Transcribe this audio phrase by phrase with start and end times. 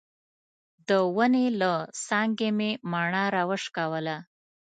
[0.87, 1.73] د ونې له
[2.05, 4.17] څانګې مې مڼه راوشکوله.